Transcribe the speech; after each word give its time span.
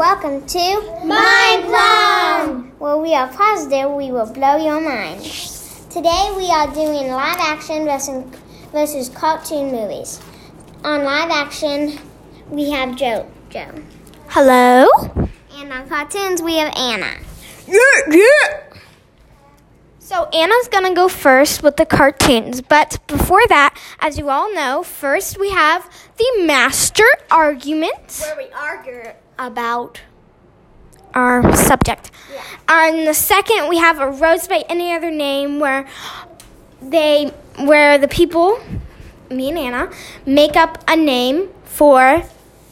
welcome 0.00 0.46
to 0.46 0.58
Mind 1.04 1.66
Blown! 1.66 2.72
where 2.78 2.96
we 2.96 3.12
are 3.12 3.28
positive 3.28 3.90
we 3.90 4.10
will 4.10 4.32
blow 4.32 4.56
your 4.56 4.80
mind. 4.80 5.20
Today 5.90 6.32
we 6.38 6.48
are 6.48 6.72
doing 6.72 7.10
live 7.10 7.36
action 7.38 7.84
versus, 7.84 8.24
versus 8.72 9.10
cartoon 9.10 9.70
movies. 9.70 10.18
On 10.84 11.04
live 11.04 11.30
action, 11.30 11.98
we 12.48 12.70
have 12.70 12.96
Joe. 12.96 13.30
Joe. 13.50 13.70
Hello? 14.28 14.88
And 15.56 15.70
on 15.70 15.86
cartoons, 15.86 16.40
we 16.40 16.56
have 16.56 16.72
Anna. 16.74 17.18
Yeah, 17.68 17.82
yeah. 18.10 18.78
So 19.98 20.30
Anna's 20.32 20.68
gonna 20.68 20.94
go 20.94 21.08
first 21.08 21.62
with 21.62 21.76
the 21.76 21.84
cartoons, 21.84 22.62
but 22.62 22.98
before 23.06 23.46
that, 23.48 23.78
as 24.00 24.16
you 24.16 24.30
all 24.30 24.50
know, 24.54 24.82
first 24.82 25.38
we 25.38 25.50
have 25.50 25.90
the 26.16 26.46
master 26.46 27.04
argument 27.30 28.18
Where 28.22 28.36
we 28.38 28.50
argue. 28.54 29.12
About 29.40 30.02
our 31.14 31.56
subject. 31.56 32.10
On 32.68 33.04
the 33.04 33.14
second, 33.14 33.68
we 33.68 33.78
have 33.78 33.98
a 33.98 34.08
rose 34.08 34.46
by 34.46 34.64
any 34.68 34.92
other 34.92 35.10
name, 35.10 35.58
where 35.58 35.88
they, 36.80 37.32
where 37.58 37.98
the 37.98 38.06
people, 38.06 38.60
me 39.28 39.48
and 39.48 39.58
Anna, 39.58 39.90
make 40.24 40.54
up 40.56 40.78
a 40.86 40.96
name 40.96 41.48
for 41.64 42.22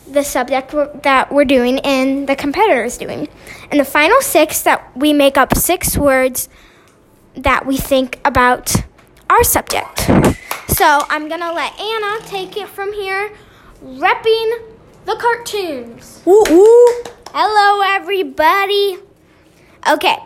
the 0.06 0.23
subject 0.23 0.73
we're- 0.73 0.90
that 1.02 1.32
we're 1.32 1.45
doing 1.45 1.80
and 1.80 2.26
the 2.28 2.36
competitor 2.36 2.84
is 2.84 2.96
doing. 2.96 3.28
And 3.70 3.78
the 3.80 3.84
final 3.84 4.20
six, 4.20 4.62
that 4.62 4.96
we 4.96 5.12
make 5.12 5.37
up 5.37 5.56
six 5.56 5.98
words 5.98 6.48
that 7.37 7.66
we 7.66 7.76
think 7.76 8.18
about 8.24 8.74
our 9.28 9.45
subject. 9.45 10.10
So 10.68 11.04
I'm 11.10 11.28
gonna 11.28 11.52
let 11.52 11.78
Anna 11.78 12.20
take 12.24 12.56
it 12.56 12.68
from 12.68 12.92
here, 12.92 13.32
repping 13.84 14.67
the 15.08 15.16
cartoons. 15.16 16.22
Ooh, 16.26 16.44
ooh. 16.50 17.02
Hello, 17.32 17.80
everybody. 17.82 18.98
Okay, 19.90 20.18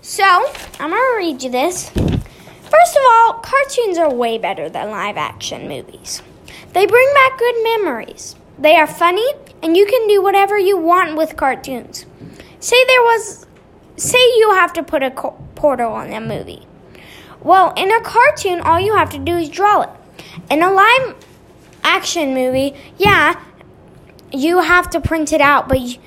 so 0.00 0.24
I'm 0.24 0.90
gonna 0.90 1.16
read 1.18 1.42
you 1.42 1.50
this. 1.50 1.90
First 1.90 2.96
of 2.96 3.02
all, 3.06 3.34
cartoons 3.34 3.98
are 3.98 4.10
way 4.10 4.38
better 4.38 4.70
than 4.70 4.90
live 4.90 5.18
action 5.18 5.68
movies. 5.68 6.22
They 6.72 6.86
bring 6.86 7.12
back 7.12 7.38
good 7.38 7.54
memories. 7.64 8.34
They 8.58 8.76
are 8.76 8.86
funny, 8.86 9.28
and 9.62 9.76
you 9.76 9.84
can 9.84 10.08
do 10.08 10.22
whatever 10.22 10.58
you 10.58 10.78
want 10.78 11.16
with 11.16 11.36
cartoons. 11.36 12.06
Say 12.60 12.82
there 12.86 13.02
was, 13.02 13.46
say 13.98 14.16
you 14.38 14.52
have 14.52 14.72
to 14.72 14.82
put 14.82 15.02
a 15.02 15.10
co- 15.10 15.36
portal 15.54 15.92
on 15.92 16.10
a 16.14 16.20
movie. 16.22 16.66
Well, 17.42 17.74
in 17.76 17.92
a 17.92 18.00
cartoon, 18.00 18.62
all 18.62 18.80
you 18.80 18.96
have 18.96 19.10
to 19.10 19.18
do 19.18 19.36
is 19.36 19.50
draw 19.50 19.82
it. 19.82 19.90
In 20.50 20.62
a 20.62 20.72
live 20.72 21.14
action 21.82 22.32
movie, 22.32 22.74
yeah, 22.96 23.38
you 24.34 24.60
have 24.60 24.90
to 24.90 25.00
print 25.00 25.32
it 25.32 25.40
out, 25.40 25.68
but 25.68 25.80
you, 25.80 25.98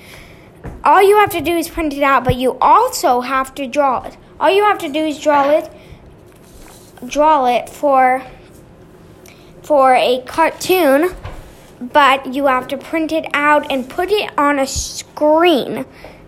all 0.84 1.02
you 1.02 1.16
have 1.18 1.30
to 1.30 1.40
do 1.40 1.56
is 1.56 1.68
print 1.68 1.94
it 1.94 2.02
out, 2.02 2.24
but 2.24 2.36
you 2.36 2.58
also 2.60 3.20
have 3.20 3.54
to 3.56 3.66
draw 3.66 4.04
it. 4.04 4.16
All 4.40 4.50
you 4.50 4.64
have 4.64 4.78
to 4.78 4.88
do 4.88 5.00
is 5.00 5.18
draw 5.18 5.50
it, 5.50 5.70
draw 7.06 7.46
it 7.46 7.68
for 7.68 8.22
for 9.62 9.94
a 9.94 10.22
cartoon, 10.26 11.10
but 11.78 12.32
you 12.32 12.46
have 12.46 12.68
to 12.68 12.76
print 12.78 13.12
it 13.12 13.26
out 13.34 13.70
and 13.70 13.88
put 13.88 14.10
it 14.10 14.30
on 14.38 14.58
a 14.58 14.66
screen 14.66 15.84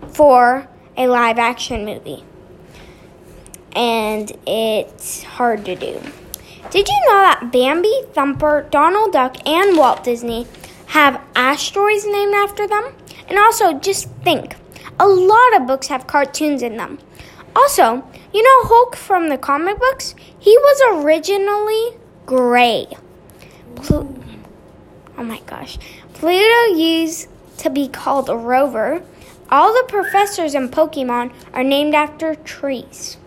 for 0.09 0.67
a 0.95 1.07
live 1.07 1.39
action 1.39 1.83
movie. 1.83 2.23
And 3.75 4.31
it's 4.45 5.23
hard 5.23 5.65
to 5.65 5.75
do. 5.75 5.99
Did 6.69 6.87
you 6.87 6.99
know 7.07 7.21
that 7.21 7.49
Bambi, 7.51 8.03
Thumper, 8.13 8.67
Donald 8.69 9.13
Duck, 9.13 9.35
and 9.47 9.77
Walt 9.77 10.03
Disney 10.03 10.45
have 10.91 11.21
asteroids 11.35 12.05
named 12.05 12.33
after 12.35 12.67
them? 12.67 12.93
And 13.27 13.39
also, 13.39 13.79
just 13.79 14.09
think 14.23 14.55
a 14.99 15.07
lot 15.07 15.55
of 15.55 15.65
books 15.65 15.87
have 15.87 16.05
cartoons 16.05 16.61
in 16.61 16.75
them. 16.75 16.99
Also, 17.55 18.03
you 18.33 18.43
know 18.43 18.67
Hulk 18.67 18.95
from 18.95 19.29
the 19.29 19.37
comic 19.37 19.79
books? 19.79 20.15
He 20.37 20.57
was 20.57 21.03
originally 21.03 21.97
gray. 22.25 22.87
Plu- 23.75 24.15
oh 25.17 25.23
my 25.23 25.39
gosh. 25.45 25.77
Pluto 26.13 26.75
used 26.75 27.29
to 27.59 27.69
be 27.69 27.87
called 27.87 28.29
a 28.29 28.35
rover. 28.35 29.01
All 29.49 29.73
the 29.73 29.85
professors 29.87 30.55
in 30.55 30.69
Pokemon 30.69 31.33
are 31.53 31.63
named 31.63 31.95
after 31.95 32.35
trees. 32.35 33.17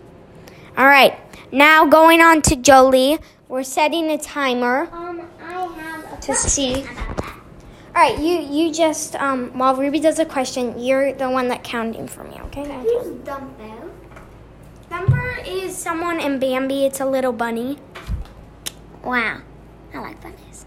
All 0.77 0.85
right, 0.85 1.17
now 1.51 1.85
going 1.85 2.21
on 2.21 2.41
to 2.43 2.55
Jolie. 2.55 3.17
We're 3.47 3.63
setting 3.63 4.09
a 4.11 4.17
timer 4.17 4.87
Um, 4.91 5.21
I 5.41 5.53
have 5.53 6.13
a 6.13 6.21
to 6.21 6.35
see. 6.35 6.85
All 7.95 8.01
right, 8.01 8.19
you 8.19 8.41
you 8.41 8.73
just 8.73 9.15
um 9.15 9.57
while 9.57 9.73
Ruby 9.73 10.01
does 10.01 10.19
a 10.19 10.25
question, 10.25 10.77
you're 10.77 11.13
the 11.13 11.29
one 11.29 11.47
that 11.47 11.63
counting 11.63 12.09
for 12.09 12.25
me, 12.25 12.37
okay? 12.47 12.65
Who's 12.81 13.07
Dumbo? 13.23 13.89
Thumper 14.89 15.37
is 15.47 15.77
someone 15.77 16.19
in 16.19 16.37
Bambi. 16.37 16.85
It's 16.85 16.99
a 16.99 17.05
little 17.05 17.31
bunny. 17.31 17.77
Wow. 19.01 19.39
I 19.93 19.99
like 19.99 20.21
bunnies. 20.21 20.65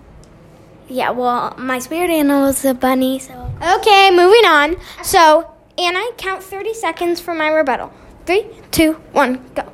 Yeah, 0.89 1.11
well, 1.11 1.55
my 1.59 1.81
spirit 1.81 2.09
animal 2.09 2.47
is 2.47 2.65
a 2.65 2.73
bunny. 2.73 3.19
So 3.19 3.53
okay, 3.77 4.11
moving 4.11 4.47
on. 4.47 4.79
So 5.03 5.55
Anna, 5.77 6.03
count 6.17 6.43
thirty 6.43 6.73
seconds 6.73 7.21
for 7.21 7.35
my 7.35 7.49
rebuttal. 7.49 7.93
Three, 8.25 8.47
two, 8.71 8.95
one, 9.13 9.45
go. 9.55 9.71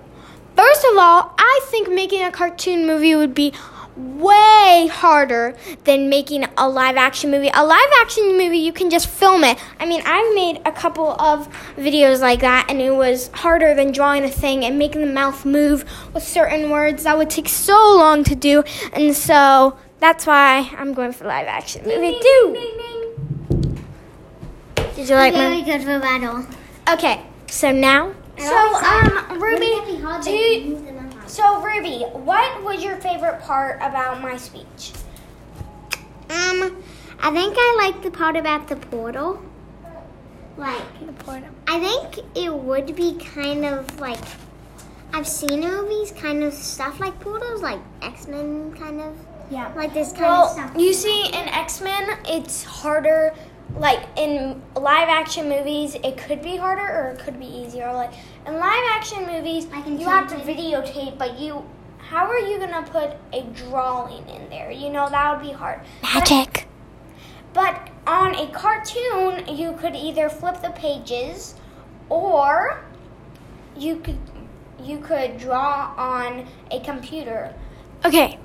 First 0.56 0.84
of 0.90 0.98
all, 0.98 1.34
I 1.38 1.60
think 1.66 1.88
making 1.88 2.24
a 2.24 2.32
cartoon 2.32 2.84
movie 2.84 3.14
would 3.14 3.32
be 3.32 3.52
way 3.96 4.88
harder 4.90 5.56
than 5.84 6.08
making 6.08 6.46
a 6.56 6.68
live 6.68 6.96
action 6.96 7.30
movie. 7.30 7.50
A 7.54 7.64
live 7.64 7.90
action 8.00 8.36
movie, 8.36 8.58
you 8.58 8.72
can 8.72 8.90
just 8.90 9.08
film 9.08 9.44
it. 9.44 9.58
I 9.78 9.86
mean, 9.86 10.02
I've 10.04 10.34
made 10.34 10.60
a 10.64 10.72
couple 10.72 11.12
of 11.20 11.48
videos 11.76 12.20
like 12.20 12.40
that, 12.40 12.66
and 12.68 12.80
it 12.80 12.90
was 12.90 13.28
harder 13.28 13.74
than 13.74 13.92
drawing 13.92 14.24
a 14.24 14.30
thing 14.30 14.64
and 14.64 14.78
making 14.78 15.02
the 15.02 15.12
mouth 15.12 15.44
move 15.44 15.84
with 16.12 16.22
certain 16.22 16.70
words. 16.70 17.04
That 17.04 17.16
would 17.16 17.30
take 17.30 17.48
so 17.48 17.74
long 17.96 18.24
to 18.24 18.34
do, 18.34 18.64
and 18.92 19.14
so 19.14 19.78
that's 20.00 20.26
why 20.26 20.70
I'm 20.76 20.92
going 20.92 21.12
for 21.12 21.26
live 21.26 21.46
action 21.46 21.84
movie 21.84 22.18
too. 22.20 22.70
Did 24.96 25.08
you 25.08 25.14
like 25.16 25.34
Very 25.34 25.60
my? 25.60 25.64
good 25.64 25.82
for 25.82 25.98
battle. 25.98 26.46
Okay, 26.88 27.24
so 27.48 27.72
now. 27.72 28.12
So, 28.36 28.54
um, 28.54 29.40
Ruby, 29.40 29.72
do 30.22 30.30
you, 30.30 30.93
so 31.26 31.60
Ruby, 31.62 32.00
what 32.12 32.62
was 32.62 32.82
your 32.82 32.96
favorite 32.96 33.40
part 33.42 33.76
about 33.76 34.20
my 34.20 34.36
speech? 34.36 34.92
Um, 36.30 36.82
I 37.20 37.30
think 37.32 37.54
I 37.56 37.76
like 37.84 38.02
the 38.02 38.10
part 38.10 38.36
about 38.36 38.68
the 38.68 38.76
portal. 38.76 39.42
Like, 40.56 41.06
The 41.06 41.12
portal. 41.24 41.48
I 41.66 41.80
think 41.80 42.24
it 42.36 42.52
would 42.52 42.94
be 42.94 43.14
kind 43.18 43.64
of 43.64 43.98
like 44.00 44.20
I've 45.12 45.26
seen 45.28 45.60
movies, 45.60 46.12
kind 46.12 46.42
of 46.42 46.52
stuff 46.52 46.98
like 47.00 47.18
portals, 47.20 47.62
like 47.62 47.78
X 48.02 48.26
Men, 48.26 48.72
kind 48.72 49.00
of 49.00 49.16
Yeah. 49.50 49.70
like 49.76 49.92
this 49.94 50.10
kind 50.12 50.24
Well, 50.24 50.46
of 50.46 50.50
stuff. 50.52 50.70
you 50.76 50.92
see, 50.92 51.26
in 51.28 51.48
X 51.48 51.80
Men, 51.80 52.18
it's 52.26 52.64
harder. 52.64 53.32
Like 53.76 54.06
in 54.16 54.62
live 54.76 55.08
action 55.08 55.48
movies, 55.48 55.96
it 55.96 56.16
could 56.16 56.42
be 56.42 56.56
harder 56.56 56.82
or 56.82 57.10
it 57.10 57.18
could 57.18 57.40
be 57.40 57.46
easier. 57.46 57.92
Like 57.92 58.12
in 58.46 58.54
live 58.54 58.84
action 58.90 59.26
movies, 59.26 59.66
I 59.72 59.82
can 59.82 59.98
you 59.98 60.06
have 60.06 60.28
to 60.28 60.36
videotape, 60.36 61.18
but 61.18 61.38
you, 61.38 61.64
how 61.98 62.26
are 62.26 62.38
you 62.38 62.58
gonna 62.58 62.86
put 62.88 63.16
a 63.32 63.42
drawing 63.54 64.28
in 64.28 64.48
there? 64.50 64.70
You 64.70 64.90
know 64.90 65.08
that 65.08 65.36
would 65.36 65.46
be 65.46 65.52
hard. 65.52 65.80
Magic. 66.02 66.68
But 67.52 67.88
on 68.06 68.34
a 68.34 68.48
cartoon, 68.48 69.46
you 69.56 69.72
could 69.74 69.94
either 69.94 70.28
flip 70.28 70.60
the 70.60 70.70
pages, 70.70 71.54
or 72.08 72.84
you 73.76 73.96
could 73.96 74.18
you 74.82 74.98
could 74.98 75.38
draw 75.38 75.94
on 75.96 76.46
a 76.70 76.80
computer. 76.80 77.54
Okay, 78.04 78.38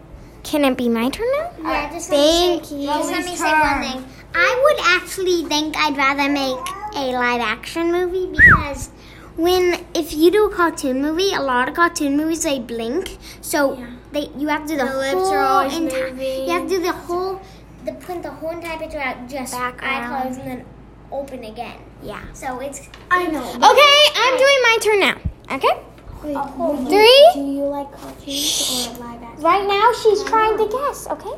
can 0.43 0.65
it 0.65 0.77
be 0.77 0.89
my 0.89 1.09
turn 1.09 1.27
now? 1.37 1.51
Yeah, 1.61 1.91
just 1.91 2.09
Thank 2.09 2.63
let 2.63 2.71
me 2.71 2.81
you. 2.81 2.87
just 2.87 3.11
let 3.11 3.25
me 3.25 3.35
say 3.35 3.51
one 3.51 3.81
thing. 3.81 4.05
I 4.33 4.61
would 4.63 4.85
actually 4.85 5.43
think 5.45 5.75
I'd 5.77 5.97
rather 5.97 6.29
make 6.31 6.57
a 6.95 7.11
live 7.17 7.41
action 7.41 7.91
movie 7.91 8.27
because 8.27 8.89
when 9.35 9.85
if 9.93 10.13
you 10.13 10.31
do 10.31 10.45
a 10.45 10.53
cartoon 10.55 11.01
movie, 11.01 11.33
a 11.33 11.41
lot 11.41 11.67
of 11.69 11.75
cartoon 11.75 12.15
movies 12.17 12.43
they 12.43 12.59
blink, 12.59 13.17
so 13.41 13.77
Yeah. 13.77 13.87
they 14.11 14.29
you 14.37 14.47
have 14.49 14.63
to 14.67 14.73
do 14.73 14.77
the, 14.77 14.85
The 14.85 14.97
lips 14.97 15.13
whole 15.13 15.33
are 15.33 15.39
always 15.39 15.73
enti- 15.73 16.11
moving. 16.11 16.43
You 16.47 16.51
have 16.51 16.63
to 16.63 16.69
do 16.69 16.79
the 16.81 16.91
whole 16.93 17.41
the 17.85 17.93
print 17.93 18.23
the 18.23 18.31
whole 18.31 18.51
entire 18.51 18.77
picture 18.77 18.99
out 18.99 19.27
just 19.27 19.53
eye 19.53 19.71
closed 19.71 20.39
and 20.41 20.49
then 20.51 20.65
open 21.11 21.43
again. 21.43 21.77
Yeah. 22.03 22.21
So 22.33 22.59
it's 22.59 22.87
I 23.09 23.27
know. 23.27 23.43
Okay, 23.43 23.97
I'm 24.15 24.37
doing 24.37 24.59
my 24.63 24.77
turn 24.81 24.99
now. 24.99 25.15
Okay. 25.55 25.81
Three. 26.29 27.31
Do 27.33 27.39
you 27.39 27.65
like 27.65 27.91
cartoons 27.91 28.87
or 28.87 28.99
live 28.99 29.23
action? 29.23 29.43
Right 29.43 29.67
now, 29.67 29.91
she's 29.93 30.23
trying 30.23 30.57
to 30.59 30.67
guess. 30.67 31.07
Okay. 31.07 31.33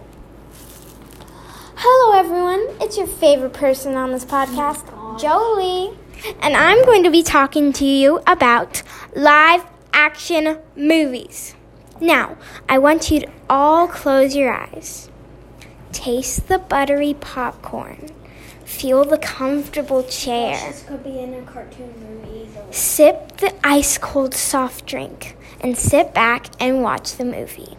Hello, 1.75 2.19
everyone. 2.19 2.67
It's 2.81 2.97
your 2.97 3.07
favorite 3.07 3.53
person 3.53 3.95
on 3.95 4.11
this 4.11 4.25
podcast, 4.25 4.83
oh 4.91 5.17
Jolie, 5.17 5.97
and 6.41 6.57
I'm 6.57 6.83
going 6.85 7.03
to 7.03 7.09
be 7.09 7.23
talking 7.23 7.71
to 7.73 7.85
you 7.85 8.19
about 8.27 8.83
live 9.15 9.65
action 9.93 10.59
movies. 10.75 11.55
Now, 12.01 12.37
I 12.67 12.77
want 12.77 13.09
you 13.11 13.21
to 13.21 13.29
all 13.49 13.87
close 13.87 14.35
your 14.35 14.51
eyes. 14.51 15.09
Taste 15.93 16.49
the 16.49 16.59
buttery 16.59 17.13
popcorn. 17.13 18.09
Feel 18.71 19.05
the 19.05 19.17
comfortable 19.19 20.01
chair. 20.01 20.55
This 20.71 20.83
could 20.83 21.03
be 21.03 21.19
in 21.19 21.35
a 21.35 21.41
cartoon 21.43 21.93
movie 21.99 22.47
easily. 22.47 22.71
Sip 22.71 23.37
the 23.37 23.53
ice 23.63 23.99
cold 23.99 24.33
soft 24.33 24.87
drink 24.87 25.35
and 25.59 25.77
sit 25.77 26.15
back 26.15 26.47
and 26.59 26.81
watch 26.81 27.17
the 27.17 27.25
movie. 27.25 27.77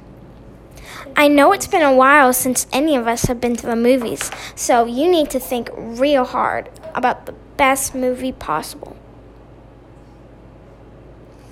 I 1.16 1.26
know 1.26 1.52
it's 1.52 1.66
been 1.66 1.82
a 1.82 1.94
while 1.94 2.32
since 2.32 2.68
any 2.72 2.94
of 2.94 3.08
us 3.08 3.24
have 3.24 3.40
been 3.40 3.56
to 3.56 3.66
the 3.66 3.74
movies, 3.74 4.30
so 4.54 4.84
you 4.84 5.10
need 5.10 5.28
to 5.30 5.40
think 5.40 5.70
real 5.74 6.24
hard 6.24 6.70
about 6.94 7.26
the 7.26 7.34
best 7.56 7.96
movie 7.96 8.32
possible. 8.32 8.96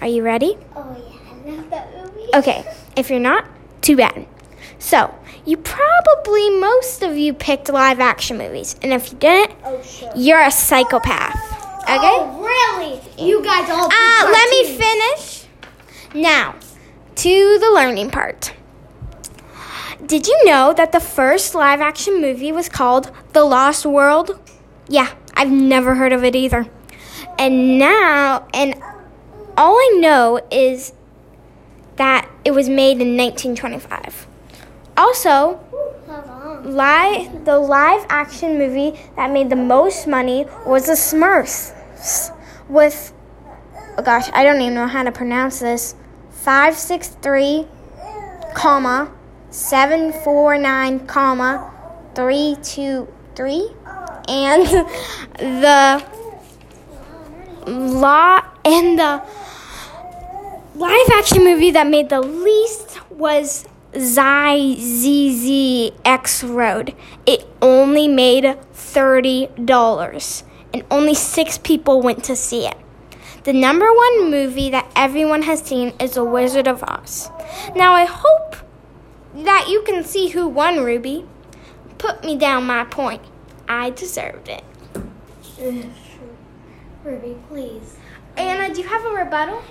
Are 0.00 0.06
you 0.06 0.22
ready? 0.22 0.58
Oh 0.76 0.96
yeah, 0.96 1.18
I 1.28 1.56
love 1.56 1.70
that 1.70 1.88
movie. 1.96 2.28
Okay, 2.34 2.64
if 2.94 3.10
you're 3.10 3.18
not, 3.18 3.46
too 3.80 3.96
bad. 3.96 4.26
So, 4.78 5.14
you 5.46 5.56
probably, 5.56 6.50
most 6.58 7.02
of 7.02 7.16
you 7.16 7.32
picked 7.32 7.68
live 7.68 8.00
action 8.00 8.38
movies, 8.38 8.76
and 8.82 8.92
if 8.92 9.12
you 9.12 9.18
didn't, 9.18 9.56
Oh 9.64 9.82
sure. 9.82 10.12
you're 10.14 10.40
a 10.40 10.50
psychopath. 10.50 11.34
Okay? 11.82 11.96
Oh 11.98 12.40
really? 12.40 13.00
You 13.18 13.42
guys 13.42 13.68
all. 13.70 13.86
Uh, 13.86 14.30
let 14.30 14.50
me 14.50 14.76
finish. 14.76 15.46
Now, 16.14 16.54
to 17.16 17.58
the 17.58 17.70
learning 17.74 18.10
part. 18.10 18.54
Did 20.06 20.26
you 20.26 20.44
know 20.44 20.72
that 20.72 20.92
the 20.92 21.00
first 21.00 21.54
live 21.54 21.80
action 21.80 22.20
movie 22.20 22.52
was 22.52 22.68
called 22.68 23.10
The 23.32 23.44
Lost 23.44 23.84
World? 23.86 24.38
Yeah, 24.88 25.14
I've 25.34 25.50
never 25.50 25.94
heard 25.94 26.12
of 26.12 26.24
it 26.24 26.34
either. 26.34 26.66
And 27.38 27.78
now, 27.78 28.46
and 28.52 28.74
all 29.56 29.74
I 29.76 29.98
know 30.00 30.40
is 30.50 30.92
that 31.96 32.28
it 32.44 32.52
was 32.52 32.68
made 32.68 33.00
in 33.00 33.16
1925. 33.16 34.26
Also, 35.00 35.58
live 36.62 37.46
the 37.46 37.58
live 37.58 38.04
action 38.10 38.58
movie 38.58 39.00
that 39.16 39.30
made 39.30 39.48
the 39.48 39.56
most 39.56 40.06
money 40.06 40.44
was 40.66 40.88
the 40.88 40.92
Smurfs. 40.92 41.72
With 42.68 43.14
oh 43.96 44.02
gosh 44.02 44.28
I 44.34 44.44
don't 44.44 44.60
even 44.60 44.74
know 44.74 44.86
how 44.86 45.02
to 45.02 45.10
pronounce 45.10 45.60
this. 45.60 45.94
Five 46.28 46.76
six 46.76 47.08
three 47.22 47.66
comma 48.52 49.10
seven 49.48 50.12
four 50.12 50.58
nine 50.58 51.06
comma 51.06 51.72
three 52.14 52.58
two 52.62 53.08
three. 53.34 53.70
And 54.28 54.66
the 55.64 56.04
law 57.66 58.42
and 58.66 58.98
the 58.98 59.22
live 60.74 61.08
action 61.14 61.42
movie 61.42 61.70
that 61.70 61.86
made 61.86 62.10
the 62.10 62.20
least 62.20 63.00
was 63.10 63.64
Zyzzyx 63.92 65.92
Road. 66.48 66.94
It 67.26 67.46
only 67.60 68.08
made 68.08 68.44
$30 68.44 70.42
and 70.72 70.84
only 70.90 71.14
6 71.14 71.58
people 71.58 72.00
went 72.00 72.24
to 72.24 72.34
see 72.36 72.66
it. 72.66 72.78
The 73.44 73.52
number 73.52 73.92
one 73.92 74.30
movie 74.30 74.70
that 74.70 74.90
everyone 74.94 75.42
has 75.42 75.60
seen 75.62 75.92
is 75.98 76.14
The 76.14 76.24
Wizard 76.24 76.68
of 76.68 76.84
Oz. 76.84 77.30
Now 77.74 77.94
I 77.94 78.04
hope 78.04 78.56
that 79.34 79.66
you 79.68 79.82
can 79.82 80.04
see 80.04 80.28
who 80.28 80.46
won, 80.46 80.84
Ruby. 80.84 81.26
Put 81.98 82.22
me 82.24 82.36
down 82.36 82.64
my 82.64 82.84
point. 82.84 83.22
I 83.68 83.90
deserved 83.90 84.48
it. 84.48 84.62
Ruby, 87.02 87.36
please. 87.48 87.96
Anna, 88.36 88.72
do 88.74 88.82
you 88.82 88.88
have 88.88 89.04
a 89.04 89.10
rebuttal? 89.10 89.62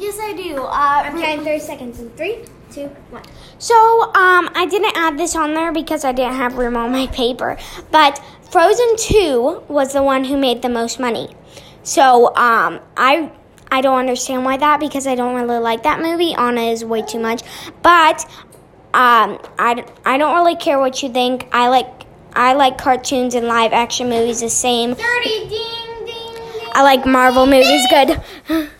Yes, 0.00 0.18
I 0.18 0.32
do. 0.32 0.56
Uh, 0.56 1.02
I'm 1.04 1.20
counting 1.20 1.44
30 1.44 1.58
seconds 1.60 2.00
in 2.00 2.08
three, 2.12 2.38
two, 2.72 2.86
one. 3.10 3.22
So, 3.58 3.74
um, 4.14 4.48
I 4.54 4.66
didn't 4.66 4.96
add 4.96 5.18
this 5.18 5.36
on 5.36 5.52
there 5.52 5.72
because 5.72 6.06
I 6.06 6.12
didn't 6.12 6.36
have 6.36 6.56
room 6.56 6.74
on 6.74 6.90
my 6.90 7.06
paper. 7.08 7.58
But 7.90 8.18
Frozen 8.50 8.96
2 8.96 9.64
was 9.68 9.92
the 9.92 10.02
one 10.02 10.24
who 10.24 10.38
made 10.38 10.62
the 10.62 10.70
most 10.70 11.00
money. 11.00 11.36
So, 11.82 12.34
um, 12.34 12.80
I 12.96 13.30
I 13.70 13.82
don't 13.82 13.98
understand 13.98 14.46
why 14.46 14.56
that 14.56 14.80
because 14.80 15.06
I 15.06 15.14
don't 15.14 15.34
really 15.34 15.58
like 15.60 15.82
that 15.82 16.00
movie. 16.00 16.32
Anna 16.32 16.62
is 16.62 16.82
way 16.82 17.02
too 17.02 17.20
much. 17.20 17.42
But 17.82 18.24
um, 18.94 19.38
I, 19.58 19.84
I 20.06 20.16
don't 20.16 20.34
really 20.34 20.56
care 20.56 20.78
what 20.78 21.02
you 21.02 21.12
think. 21.12 21.46
I 21.52 21.68
like 21.68 22.06
I 22.32 22.54
like 22.54 22.78
cartoons 22.78 23.34
and 23.34 23.46
live 23.46 23.74
action 23.74 24.08
movies 24.08 24.40
the 24.40 24.48
same. 24.48 24.94
30 24.94 25.04
ding 25.28 25.48
ding 25.50 26.06
ding. 26.06 26.70
I 26.72 26.82
like 26.82 27.04
Marvel 27.04 27.44
movies 27.44 27.86
good. 27.90 28.70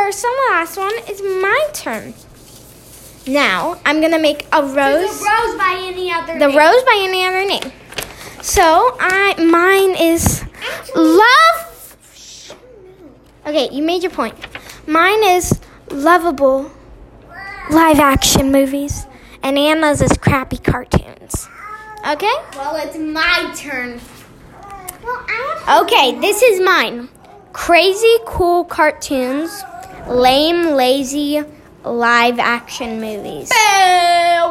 on 0.25 0.31
the 0.35 0.53
last 0.53 0.77
one, 0.77 0.93
it's 1.07 1.21
my 1.21 1.67
turn. 1.73 2.13
Now, 3.27 3.79
I'm 3.85 4.01
gonna 4.01 4.19
make 4.19 4.47
a 4.51 4.63
rose 4.63 4.75
Rose 4.75 5.57
by 5.57 5.79
any 5.81 6.11
other 6.11 6.39
the 6.39 6.47
rose 6.47 6.83
by 6.83 6.97
any 6.99 7.23
other 7.23 7.45
name. 7.45 7.71
So 8.41 8.97
I 8.99 9.35
mine 9.41 9.95
is 9.95 10.43
love. 10.95 12.57
Okay, 13.45 13.69
you 13.71 13.83
made 13.83 14.03
your 14.03 14.11
point. 14.11 14.35
Mine 14.87 15.23
is 15.23 15.59
lovable 15.89 16.71
live 17.69 17.99
action 17.99 18.51
movies, 18.51 19.05
and 19.43 19.57
Anna's 19.57 20.01
is 20.01 20.11
crappy 20.17 20.57
cartoons. 20.57 21.47
Okay. 22.07 22.33
Well, 22.55 22.75
it's 22.75 22.97
my 22.97 23.53
turn. 23.55 24.01
Well, 25.03 25.25
I 25.27 25.81
Okay, 25.83 26.19
this 26.19 26.41
is 26.41 26.59
mine. 26.59 27.09
Crazy 27.53 28.17
cool 28.25 28.63
cartoons, 28.65 29.63
lame 30.07 30.75
lazy 30.75 31.43
live 31.83 32.37
action 32.39 33.01
movies. 33.01 33.49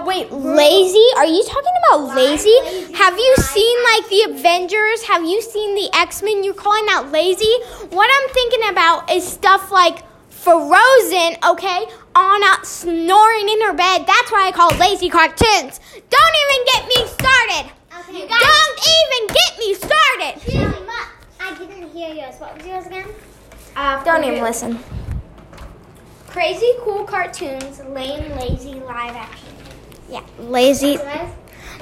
wait, 0.04 0.32
Lazy? 0.32 1.06
Are 1.16 1.26
you 1.26 1.44
talking 1.44 1.72
about 1.88 2.14
lazy? 2.16 2.92
Have 2.94 3.16
you 3.16 3.36
seen 3.36 3.84
like 3.84 4.08
the 4.08 4.22
Avengers? 4.30 5.04
Have 5.04 5.24
you 5.24 5.40
seen 5.40 5.74
the 5.74 5.88
X 5.96 6.22
Men? 6.22 6.42
You're 6.42 6.54
calling 6.54 6.86
out 6.90 7.12
lazy? 7.12 7.52
What 7.90 8.10
I'm 8.12 8.34
thinking 8.34 8.68
about 8.70 9.10
is 9.10 9.26
stuff 9.26 9.70
like 9.70 10.02
Frozen, 10.30 11.36
okay? 11.50 11.86
Anna 12.16 12.64
snoring 12.64 13.48
in 13.48 13.60
her 13.62 13.74
bed. 13.74 14.06
That's 14.06 14.32
why 14.32 14.48
I 14.48 14.52
call 14.52 14.70
lazy 14.78 15.08
cartoons. 15.08 15.80
Don't 15.92 16.34
even 16.42 16.64
get 16.72 16.88
me 16.88 17.06
started. 17.06 17.72
Okay, 18.00 18.26
Don't 18.26 18.80
even 18.96 19.26
get 19.28 19.58
me 19.58 19.74
started. 19.74 20.80
I 21.40 21.54
didn't 21.58 21.90
hear 21.90 22.14
yours. 22.14 22.36
What 22.38 22.56
was 22.56 22.66
yours 22.66 22.86
again? 22.86 23.06
Uh, 23.76 24.02
Don't 24.02 24.24
even 24.24 24.42
listen. 24.42 24.78
Crazy 26.30 26.72
cool 26.82 27.04
cartoons, 27.04 27.80
lame, 27.88 28.30
lazy 28.36 28.74
live 28.74 29.16
action. 29.16 29.48
Yeah, 30.08 30.22
lazy. 30.38 30.96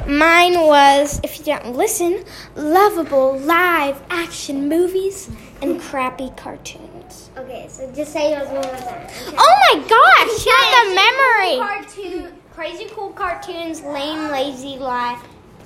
Mine 0.06 0.60
was, 0.60 1.20
if 1.22 1.38
you 1.38 1.44
don't 1.44 1.76
listen, 1.76 2.24
lovable 2.56 3.38
live 3.40 4.02
action 4.08 4.66
movies 4.66 5.28
and 5.60 5.78
crappy 5.78 6.30
cartoons. 6.36 7.28
Okay, 7.36 7.66
so 7.68 7.92
just 7.92 8.12
say 8.12 8.30
yours 8.30 8.48
one 8.48 8.62
more 8.62 8.62
time. 8.62 9.06
okay? 9.06 9.36
Oh 9.36 9.54
my 9.68 9.80
gosh, 9.86 10.46
you 10.46 10.52
have 10.56 10.88
the 10.88 10.94
memory. 10.94 11.58
Cartoon, 11.58 12.38
crazy 12.54 12.86
cool 12.92 13.10
cartoons, 13.10 13.82
lame, 13.82 14.30
lazy 14.30 14.78
live 14.78 15.18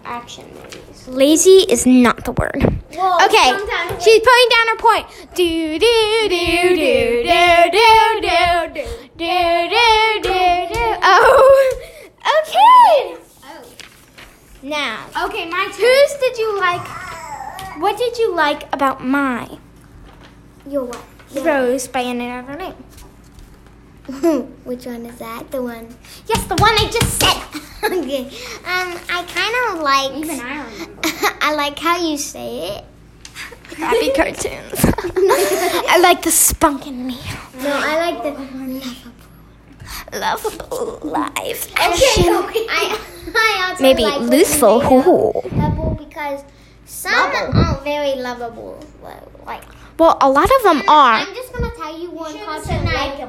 action 0.05 0.45
movies. 0.55 1.07
Lazy 1.09 1.65
is 1.69 1.87
not 1.87 2.25
the 2.25 2.33
word. 2.33 2.63
Well, 2.97 3.19
Okay, 3.27 3.51
she's 4.01 4.21
putting 4.21 4.49
down 4.51 4.67
her 4.69 4.77
point. 4.77 5.07
Do 5.35 5.79
do 5.79 6.29
do 6.29 6.29
do 6.29 7.23
do 7.27 7.73
do 7.73 8.21
do 8.23 8.71
do 8.73 8.85
do 9.17 9.69
do 9.69 10.23
do 10.23 10.75
do. 10.75 10.85
Oh, 11.03 11.81
okay. 12.21 13.17
Oh. 13.45 13.65
Now, 14.63 15.07
Okay, 15.27 15.49
my 15.49 15.65
turn. 15.65 15.73
whose 15.81 16.13
did 16.21 16.39
you 16.39 16.59
like? 16.61 16.87
What 17.81 17.97
did 17.99 18.19
you 18.19 18.35
like 18.35 18.73
about 18.73 19.05
my 19.05 19.59
Your 20.69 20.85
what? 20.85 21.03
Rose 21.35 21.89
by 21.89 22.03
any 22.03 22.31
other 22.31 22.55
name? 22.57 22.75
Which 24.65 24.85
one 24.87 25.07
is 25.07 25.19
that? 25.19 25.51
The 25.51 25.63
one? 25.63 25.97
Yes, 26.27 26.45
the 26.47 26.57
one 26.57 26.73
I 26.75 26.91
just 26.91 27.19
said. 27.19 27.63
Okay. 27.85 28.27
Um, 28.65 28.99
I 29.11 29.25
kind 29.29 29.55
of 29.77 29.83
like. 29.83 30.13
Even 30.25 30.41
I 30.41 30.65
remember. 30.73 31.03
I 31.43 31.55
like 31.55 31.79
how 31.79 31.97
you 31.99 32.17
say 32.17 32.77
it. 32.77 32.85
Crappy 33.75 34.11
cartoons. 34.17 34.85
I 35.89 35.99
like 36.03 36.23
the 36.23 36.31
spunk 36.31 36.87
in 36.87 37.07
me. 37.07 37.19
No, 37.63 37.71
I 37.73 38.11
like 38.11 38.23
the 38.23 40.19
lovable 40.19 40.99
live 41.03 41.67
Okay, 41.73 41.75
action. 41.77 42.25
I, 42.29 42.99
I 43.35 43.69
also 43.71 43.83
Maybe 43.83 44.03
like 44.03 44.21
lustful. 44.21 44.79
when 44.79 44.89
they 44.89 44.97
are 44.97 45.03
Hoo-hoo. 45.03 45.57
Lovable 45.57 45.95
because 45.95 46.45
some 46.85 47.13
Lovable. 47.13 47.59
aren't 47.61 47.83
very 47.85 48.15
lovable. 48.17 48.79
Like 49.47 49.63
Well, 49.99 50.19
a 50.21 50.29
lot 50.29 50.45
of 50.57 50.63
them 50.63 50.83
are 50.89 51.15
I'm 51.15 51.35
just 51.35 51.53
gonna 51.53 51.71
tell 51.77 51.99
you 51.99 52.11
one 52.11 52.33
cartoon. 52.39 52.87
I, 52.87 53.25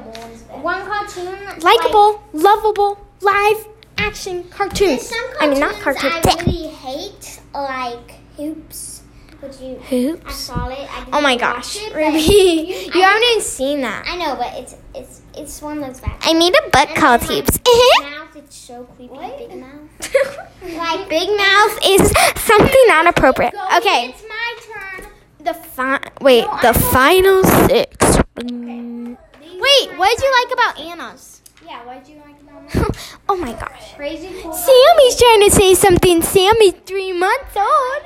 one 0.60 0.84
cartoon. 0.86 1.60
likable, 1.60 2.22
lovable, 2.32 2.98
live 3.20 3.66
action 4.06 4.36
Like, 4.38 4.50
cartoons. 4.50 5.02
some 5.02 5.18
cartoons 5.18 5.38
I 5.40 5.46
mean, 5.48 5.60
not 5.60 5.74
cartoons. 5.80 6.14
I 6.26 6.44
really 6.44 6.68
hate, 6.68 7.40
like 7.54 8.10
Hoops. 8.36 9.02
Which 9.40 9.60
you, 9.60 9.76
I 9.76 9.84
Hoops. 9.84 10.34
saw 10.34 10.68
it. 10.68 10.78
I 10.90 11.06
Oh 11.12 11.20
my 11.20 11.36
gosh, 11.36 11.76
it, 11.76 11.94
Ruby, 11.94 12.18
you- 12.18 12.92
you 12.94 13.02
I 13.02 13.06
haven't 13.06 13.22
even 13.30 13.42
seen 13.42 13.80
that. 13.82 14.04
I 14.08 14.16
know, 14.16 14.36
but 14.36 14.54
it's 14.54 14.74
it's 14.94 15.20
it's 15.36 15.60
one 15.60 15.78
of 15.82 15.86
those 15.86 16.00
bad. 16.00 16.12
I 16.22 16.32
made 16.32 16.54
a 16.56 16.62
book 16.70 16.88
And 16.88 16.96
called 16.96 17.22
Hoops. 17.24 17.58
Like, 17.58 18.10
mouth, 18.10 18.36
it's 18.36 18.56
so 18.56 18.84
creepy. 18.96 19.14
Big 19.48 19.56
mouth. 19.60 19.90
Like 20.64 21.08
Big 21.10 21.28
mouth 21.36 21.78
is 21.84 22.10
something 22.36 22.84
not 22.88 23.06
appropriate. 23.06 23.52
Okay, 23.76 24.08
It's 24.14 24.22
my 24.26 24.56
turn. 24.64 25.06
the 25.40 25.52
fi- 25.52 26.00
wait, 26.22 26.46
No, 26.46 26.58
the 26.62 26.68
I'm- 26.68 26.92
final 26.92 27.44
six. 27.68 27.96
Mm. 28.36 29.18
Wait, 29.42 29.98
what 29.98 30.08
did 30.16 30.24
you 30.24 30.32
like 30.40 30.52
about 30.52 30.78
Anna's? 30.80 31.42
Yeah, 31.66 31.84
what 31.84 32.02
did 32.02 32.14
you 32.14 32.20
like 32.20 32.24
about 32.24 32.32
mine? 32.32 32.33
oh 33.28 33.36
my 33.36 33.52
gosh. 33.52 33.92
Sammy's 33.96 35.16
trying 35.18 35.40
to 35.42 35.50
say 35.50 35.74
something. 35.74 36.22
Sammy's 36.22 36.74
three 36.86 37.12
months 37.12 37.56
old. 37.56 38.02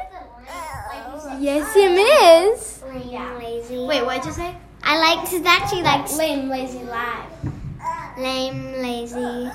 Yes, 1.41 1.75
it 1.77 1.93
is. 1.93 2.83
Lame, 2.83 3.39
lazy. 3.39 3.79
Wait, 3.87 4.05
what'd 4.05 4.25
you 4.25 4.33
say? 4.33 4.55
I 4.83 4.99
like 4.99 5.33
it's 5.33 5.47
actually 5.47 5.83
like 5.83 6.11
Lame, 6.17 6.49
lazy, 6.49 6.83
live. 6.85 7.31
lame, 8.19 8.73
lazy. 8.83 9.51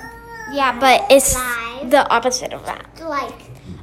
Yeah, 0.52 0.78
but 0.78 1.06
it's 1.10 1.34
Live. 1.34 1.90
the 1.90 2.08
opposite 2.10 2.52
of 2.52 2.64
that. 2.66 2.86
Like 3.02 3.34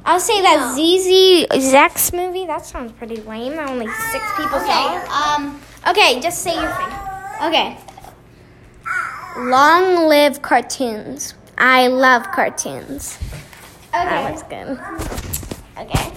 I'll 0.04 0.20
say 0.20 0.40
that 0.42 0.74
ZZ 0.74 1.70
Zack's 1.70 2.12
movie. 2.12 2.46
That 2.46 2.64
sounds 2.64 2.92
pretty 2.92 3.16
lame. 3.22 3.58
Only 3.58 3.86
six 4.10 4.24
people 4.36 4.60
saw 4.60 4.96
it. 4.98 5.08
Um, 5.10 5.60
Okay, 5.86 6.20
just 6.20 6.42
say 6.42 6.54
your 6.54 6.70
thing. 6.70 6.92
Okay. 7.48 7.76
Long 9.36 10.08
live 10.08 10.42
cartoons. 10.42 11.34
I 11.56 11.86
love 11.86 12.30
cartoons. 12.32 13.18
Okay. 13.88 14.04
That 14.04 14.30
was 14.30 14.42
good. 14.42 14.78
Okay. 15.78 16.12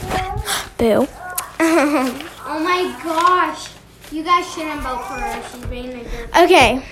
Boo. 0.77 1.07
oh 1.59 2.59
my 2.61 2.99
gosh. 3.01 3.71
You 4.11 4.21
guys 4.23 4.51
shouldn't 4.53 4.81
vote 4.81 5.01
for 5.07 5.13
her. 5.13 5.43
She's 5.49 5.65
being 5.67 5.93
a 5.93 6.03
jerk. 6.03 6.37
okay. 6.37 6.85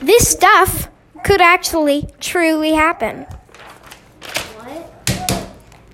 This 0.00 0.28
stuff 0.28 0.88
could 1.24 1.42
actually 1.42 2.08
truly 2.18 2.72
happen. 2.72 3.26
What? 4.56 5.48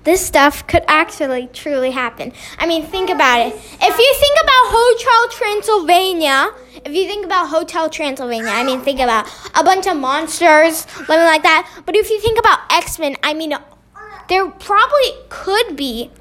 This 0.05 0.25
stuff 0.25 0.65
could 0.67 0.83
actually 0.87 1.47
truly 1.51 1.91
happen. 1.91 2.31
I 2.57 2.65
mean, 2.65 2.83
think 2.83 3.09
about 3.09 3.47
it. 3.47 3.53
If 3.53 3.97
you 3.97 4.15
think 4.19 4.37
about 4.41 4.63
Hotel 4.71 5.29
Transylvania, 5.37 6.51
if 6.85 6.93
you 6.93 7.05
think 7.05 7.25
about 7.25 7.49
Hotel 7.49 7.89
Transylvania, 7.89 8.49
I 8.49 8.63
mean, 8.63 8.81
think 8.81 8.99
about 8.99 9.27
a 9.55 9.63
bunch 9.63 9.87
of 9.87 9.97
monsters 9.97 10.85
living 10.99 11.25
like 11.25 11.43
that. 11.43 11.69
But 11.85 11.95
if 11.95 12.09
you 12.09 12.19
think 12.19 12.39
about 12.39 12.59
X 12.71 12.99
Men, 12.99 13.15
I 13.23 13.33
mean, 13.33 13.53
there 14.29 14.49
probably 14.49 15.11
could 15.29 15.75
be 15.75 16.11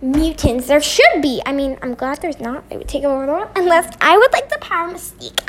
mutants. 0.00 0.66
There 0.68 0.80
should 0.80 1.22
be. 1.22 1.42
I 1.44 1.52
mean, 1.52 1.78
I'm 1.82 1.94
glad 1.94 2.22
there's 2.22 2.40
not. 2.40 2.64
It 2.70 2.78
would 2.78 2.88
take 2.88 3.04
over 3.04 3.26
the 3.26 3.32
world. 3.32 3.48
Unless 3.56 3.96
I 4.00 4.16
would 4.16 4.32
like 4.32 4.48
the 4.48 4.58
power 4.58 4.92
mystique. 4.92 5.40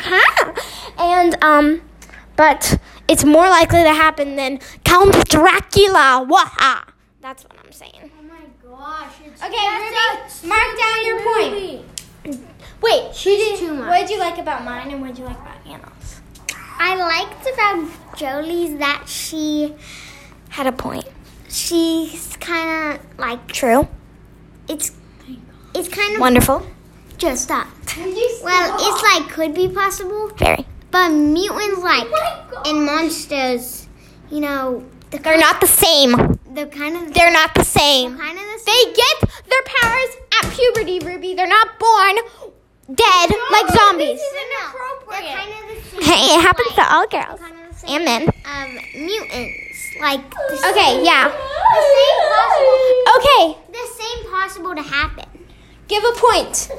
and, 0.97 1.41
um, 1.43 1.81
but 2.35 2.79
it's 3.07 3.23
more 3.23 3.47
likely 3.49 3.83
to 3.83 3.93
happen 3.93 4.35
than 4.35 4.59
Count 4.83 5.29
Dracula. 5.29 6.25
Waha. 6.27 6.85
That's 7.21 7.43
what 7.43 7.53
I'm 7.63 7.71
saying. 7.71 8.11
Oh 8.19 8.23
my 8.23 8.41
gosh. 8.63 9.13
It's 9.25 9.43
Okay, 9.43 9.55
Ruby, 9.55 10.47
mark 10.47 10.77
down 10.79 11.05
your 11.05 11.19
point. 11.21 12.49
Wait, 12.81 13.13
she 13.15 13.35
did- 13.37 13.59
too 13.59 13.73
much. 13.73 13.87
What 13.87 13.99
did 14.01 14.09
you 14.09 14.19
like 14.19 14.37
about 14.37 14.63
mine 14.63 14.91
and 14.91 15.01
what 15.01 15.07
did 15.09 15.19
you 15.19 15.25
like 15.25 15.37
about 15.39 15.57
Anna's? 15.67 16.21
I 16.79 16.95
liked 16.95 17.45
about 17.53 17.89
Jolie's 18.17 18.77
that 18.79 19.03
she 19.07 19.75
Had 20.49 20.65
a 20.67 20.71
point. 20.71 21.05
she's 21.49 22.37
kind 22.39 22.93
of 22.95 23.19
like 23.19 23.47
True. 23.47 23.87
it's 24.67 24.91
it's 25.73 25.89
kind 25.89 26.15
of 26.15 26.21
Wonderful. 26.21 26.65
just 27.17 27.43
stop. 27.43 27.67
Well, 28.43 28.77
it's 28.79 29.03
like 29.03 29.29
could 29.33 29.53
be 29.53 29.67
possible, 29.67 30.29
Very. 30.37 30.65
but 30.89 31.09
mutants 31.09 31.81
like 31.83 32.07
oh 32.11 32.61
and 32.65 32.85
monsters, 32.85 33.87
you 34.31 34.39
know, 34.39 34.83
the 35.11 35.17
They're 35.19 35.37
not 35.37 35.59
the 35.59 35.67
same. 35.67 36.39
they're 36.51 36.67
kind 36.67 36.95
of 36.95 37.13
They're 37.13 37.31
not 37.31 37.53
the 37.55 37.63
same. 37.65 38.17
kind 38.17 38.37
of 38.37 38.43
the 38.45 38.59
They 38.65 38.93
get 38.93 39.29
their 39.49 39.63
powers 39.65 40.11
at 40.41 40.51
puberty, 40.53 40.99
Ruby. 40.99 41.33
They're 41.35 41.47
not 41.47 41.77
born 41.79 42.17
dead 42.93 43.29
like 43.51 43.69
zombies. 43.71 44.19
They're 44.19 45.21
kind 45.21 45.51
of 45.51 45.67
the 45.69 45.89
same. 45.89 46.01
Hey, 46.01 46.35
it 46.35 46.41
happens 46.41 46.73
to 46.75 46.93
all 46.93 47.07
girls. 47.07 47.39
kind 47.39 47.55
of. 47.69 47.83
And 47.87 48.05
men. 48.05 48.29
Um, 48.45 48.75
mutants 48.93 49.95
like 50.01 50.29
the 50.29 50.57
same, 50.57 50.71
Okay, 50.71 51.03
yeah. 51.03 51.27
the 51.29 51.83
same 51.95 52.19
possible, 52.33 52.77
Okay, 53.15 53.57
the 53.71 53.85
same 53.97 54.31
possible 54.31 54.75
to 54.75 54.81
happen. 54.81 55.25
give 55.87 56.03
a 56.03 56.11
point. 56.13 56.69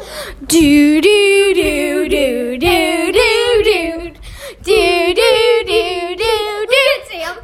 Do 0.46 1.00
do 1.00 1.54
do 1.54 2.08
do 2.08 2.58
do 2.58 3.12
do 3.12 3.62
do. 3.62 4.14
Do 4.62 5.14
do 5.14 5.24
do 5.24 5.64
do 5.66 6.16
do. 6.16 6.34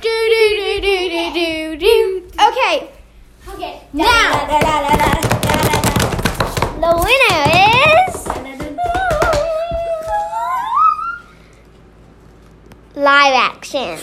Do 0.03 0.15
do 0.31 0.45
do 0.57 0.81
do 0.81 0.97
do 1.11 1.33
do 1.33 1.77
do. 1.77 2.29
Okay. 2.49 2.91
Okay. 3.49 3.81
Now, 3.93 5.16
live 12.97 13.35
action. 13.35 13.83
In 13.83 13.99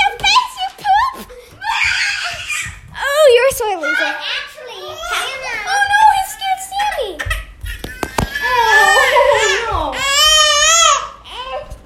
your 0.00 0.12
face, 0.18 0.54
you 0.58 0.68
poop! 0.76 1.30
oh, 2.96 3.24
you're 3.34 3.48
a 3.48 3.52
sore 3.52 3.76
loser. 3.76 4.12
Actually, 4.12 4.82
Hannah. 5.14 5.58
Oh 5.66 5.80
no, 5.90 6.00
he 6.14 6.22
scared 6.34 6.62
Sammy. 6.68 7.12
Oh, 9.70 9.94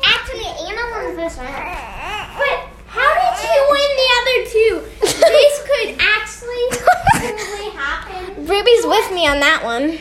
Actually, 0.04 0.50
Anna 0.66 0.85
won 0.90 1.02
the 1.04 1.14
first 1.23 1.37
one. 1.38 1.47
But 1.47 2.59
how 2.87 3.11
did 3.14 3.35
you 3.45 3.59
win 3.71 3.90
the 4.00 4.09
other 4.19 4.38
two? 4.50 4.73
this 5.00 5.54
could 5.69 5.90
actually 6.00 6.64
truly 7.37 7.71
happen. 7.71 8.47
Ruby's 8.47 8.85
with 8.87 9.09
me 9.12 9.26
on 9.26 9.38
that 9.40 9.61
one. 9.64 9.99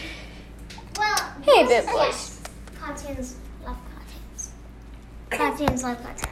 Well, 0.98 1.18
Hey, 1.44 1.65
this- 1.65 1.86
Big 1.86 1.94
Boys. 1.94 2.27
Cartoons 2.80 3.36
love 3.63 3.77
cartoons. 3.94 4.50
Cartoons 5.62 5.84
love 5.84 6.01
cartoons. 6.01 6.27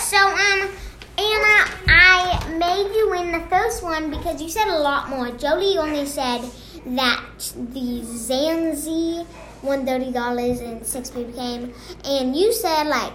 So, 0.00 0.16
um, 0.16 0.68
Anna, 1.16 1.70
I 1.86 2.56
made 2.58 2.92
you 2.94 3.10
win 3.10 3.30
the 3.30 3.46
first 3.48 3.84
one 3.84 4.10
because 4.10 4.42
you 4.42 4.48
said 4.48 4.66
a 4.66 4.78
lot 4.78 5.08
more. 5.08 5.30
Jolie 5.30 5.78
only 5.78 6.06
said 6.06 6.42
that 6.86 7.24
the 7.54 8.00
Zanzi 8.02 9.24
won 9.62 9.86
thirty 9.86 10.10
dollars 10.10 10.60
and 10.60 10.84
six 10.84 11.10
people 11.10 11.32
came, 11.32 11.72
and 12.04 12.34
you 12.34 12.52
said 12.52 12.88
like 12.88 13.12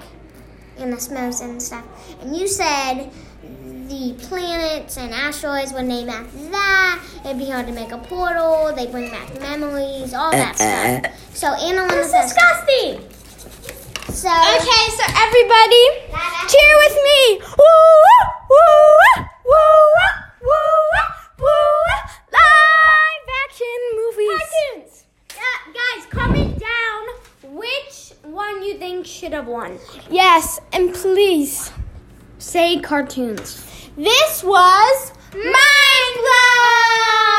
and 0.77 0.93
the 0.93 0.99
smells 0.99 1.41
and 1.41 1.61
stuff, 1.61 1.85
and 2.21 2.37
you 2.37 2.47
said 2.47 3.11
the 3.43 4.15
planets 4.19 4.97
and 4.97 5.13
asteroids 5.13 5.73
were 5.73 5.83
named 5.83 6.09
after 6.09 6.37
that. 6.51 7.03
It'd 7.25 7.37
be 7.37 7.49
hard 7.49 7.67
to 7.67 7.73
make 7.73 7.91
a 7.91 7.97
portal. 7.97 8.73
They 8.73 8.87
bring 8.87 9.09
back 9.11 9.37
memories, 9.41 10.13
all 10.13 10.31
that 10.31 10.59
eh, 10.61 10.63
eh, 10.63 10.99
stuff. 11.01 11.11
Eh. 11.11 11.15
So 11.33 11.47
Anna 11.53 11.81
won 11.81 11.89
the 11.89 11.95
first. 11.95 12.13
one. 12.13 12.23
Disgusting. 12.23 13.14
So 14.15 14.29
Okay, 14.29 14.85
so 14.95 15.03
everybody, 15.23 15.83
cheer 16.47 16.73
with 16.85 16.97
me. 17.03 17.41
Woo, 17.59 17.75
woo, 18.49 19.25
woo, 19.45 19.65
woo, 20.41 20.55
woo. 21.39 21.51
Live 22.31 23.27
action 23.43 23.79
movies. 23.93 24.39
Cartoons. 24.39 25.03
Uh, 25.31 25.71
guys, 25.73 26.05
comment 26.09 26.57
down 26.57 27.55
which 27.57 28.13
one 28.23 28.63
you 28.63 28.77
think 28.77 29.05
should 29.05 29.33
have 29.33 29.47
won. 29.47 29.77
Yes, 30.09 30.61
and 30.71 30.93
please 30.93 31.71
Say 32.37 32.79
cartoons. 32.79 33.65
This 33.97 34.43
was 34.43 35.11
Mind 35.33 36.15
Blow! 36.15 37.34